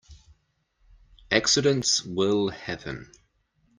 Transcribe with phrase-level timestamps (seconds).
[1.29, 3.11] Accidents will happen.